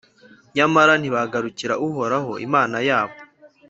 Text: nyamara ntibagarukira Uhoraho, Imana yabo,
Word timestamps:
nyamara 0.55 0.93
ntibagarukira 0.97 1.73
Uhoraho, 1.87 2.31
Imana 2.47 2.77
yabo, 2.87 3.15